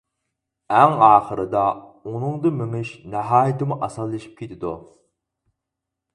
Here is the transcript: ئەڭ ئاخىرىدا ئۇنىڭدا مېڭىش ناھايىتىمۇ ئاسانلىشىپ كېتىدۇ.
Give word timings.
ئەڭ 0.77 0.95
ئاخىرىدا 1.07 1.61
ئۇنىڭدا 2.13 2.53
مېڭىش 2.63 2.95
ناھايىتىمۇ 3.13 3.79
ئاسانلىشىپ 3.89 4.35
كېتىدۇ. 4.43 4.75